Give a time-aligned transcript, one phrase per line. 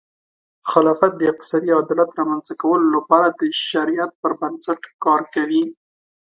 [0.71, 5.63] خلافت د اقتصادي عدالت رامنځته کولو لپاره د شریعت پر بنسټ کار کوي.